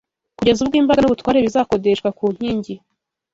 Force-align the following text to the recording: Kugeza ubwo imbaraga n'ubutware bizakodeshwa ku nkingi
Kugeza 0.37 0.59
ubwo 0.61 0.75
imbaraga 0.81 1.01
n'ubutware 1.03 1.39
bizakodeshwa 1.45 2.09
ku 2.17 2.25
nkingi 2.35 2.73